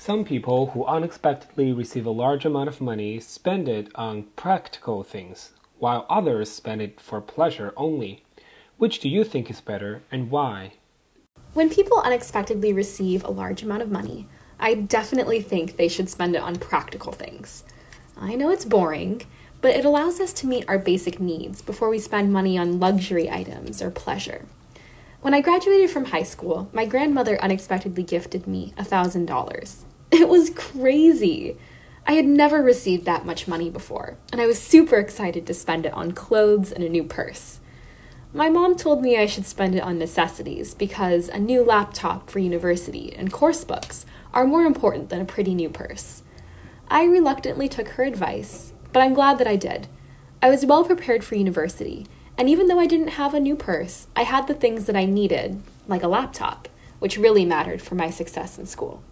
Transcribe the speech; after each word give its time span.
Some 0.00 0.24
people 0.24 0.68
who 0.68 0.86
unexpectedly 0.86 1.74
receive 1.74 2.06
a 2.06 2.10
large 2.10 2.46
amount 2.46 2.70
of 2.70 2.80
money 2.80 3.20
spend 3.20 3.68
it 3.68 3.90
on 3.94 4.22
practical 4.34 5.02
things, 5.02 5.52
while 5.78 6.06
others 6.08 6.50
spend 6.50 6.80
it 6.80 6.98
for 6.98 7.20
pleasure 7.20 7.74
only. 7.76 8.24
Which 8.78 9.00
do 9.00 9.10
you 9.10 9.24
think 9.24 9.50
is 9.50 9.60
better 9.60 10.00
and 10.10 10.30
why? 10.30 10.72
When 11.52 11.68
people 11.68 12.00
unexpectedly 12.00 12.72
receive 12.72 13.22
a 13.22 13.30
large 13.30 13.62
amount 13.62 13.82
of 13.82 13.90
money, 13.90 14.26
I 14.58 14.72
definitely 14.72 15.42
think 15.42 15.76
they 15.76 15.86
should 15.88 16.08
spend 16.08 16.34
it 16.34 16.40
on 16.40 16.56
practical 16.56 17.12
things. 17.12 17.64
I 18.18 18.36
know 18.36 18.48
it's 18.48 18.64
boring, 18.64 19.20
but 19.60 19.76
it 19.76 19.84
allows 19.84 20.18
us 20.18 20.32
to 20.32 20.46
meet 20.46 20.64
our 20.66 20.78
basic 20.78 21.20
needs 21.20 21.60
before 21.60 21.90
we 21.90 21.98
spend 21.98 22.32
money 22.32 22.56
on 22.56 22.80
luxury 22.80 23.28
items 23.28 23.82
or 23.82 23.90
pleasure. 23.90 24.46
When 25.20 25.34
I 25.34 25.42
graduated 25.42 25.90
from 25.90 26.06
high 26.06 26.22
school, 26.22 26.70
my 26.72 26.86
grandmother 26.86 27.38
unexpectedly 27.42 28.02
gifted 28.02 28.46
me 28.46 28.72
$1,000. 28.78 29.84
It 30.24 30.28
was 30.28 30.50
crazy. 30.50 31.56
I 32.06 32.12
had 32.12 32.26
never 32.26 32.60
received 32.60 33.06
that 33.06 33.24
much 33.24 33.48
money 33.48 33.70
before, 33.70 34.18
and 34.30 34.38
I 34.38 34.46
was 34.46 34.60
super 34.60 34.96
excited 34.96 35.46
to 35.46 35.54
spend 35.54 35.86
it 35.86 35.94
on 35.94 36.12
clothes 36.12 36.70
and 36.72 36.84
a 36.84 36.90
new 36.90 37.04
purse. 37.04 37.58
My 38.34 38.50
mom 38.50 38.76
told 38.76 39.00
me 39.00 39.16
I 39.16 39.24
should 39.24 39.46
spend 39.46 39.74
it 39.74 39.82
on 39.82 39.98
necessities 39.98 40.74
because 40.74 41.30
a 41.30 41.38
new 41.38 41.64
laptop 41.64 42.28
for 42.28 42.38
university 42.38 43.14
and 43.16 43.32
course 43.32 43.64
books 43.64 44.04
are 44.34 44.46
more 44.46 44.64
important 44.64 45.08
than 45.08 45.22
a 45.22 45.24
pretty 45.24 45.54
new 45.54 45.70
purse. 45.70 46.22
I 46.90 47.04
reluctantly 47.04 47.66
took 47.66 47.88
her 47.88 48.04
advice, 48.04 48.74
but 48.92 49.00
I'm 49.00 49.14
glad 49.14 49.38
that 49.38 49.48
I 49.48 49.56
did. 49.56 49.86
I 50.42 50.50
was 50.50 50.66
well 50.66 50.84
prepared 50.84 51.24
for 51.24 51.34
university, 51.34 52.06
and 52.36 52.46
even 52.46 52.66
though 52.66 52.78
I 52.78 52.86
didn't 52.86 53.16
have 53.20 53.32
a 53.32 53.40
new 53.40 53.56
purse, 53.56 54.06
I 54.14 54.24
had 54.24 54.48
the 54.48 54.54
things 54.54 54.84
that 54.84 54.96
I 54.96 55.06
needed, 55.06 55.62
like 55.88 56.02
a 56.02 56.08
laptop, 56.08 56.68
which 56.98 57.16
really 57.16 57.46
mattered 57.46 57.80
for 57.80 57.94
my 57.94 58.10
success 58.10 58.58
in 58.58 58.66
school. 58.66 59.02